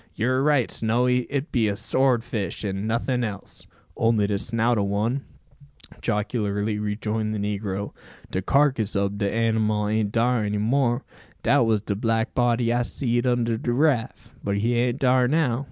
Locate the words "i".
12.73-12.81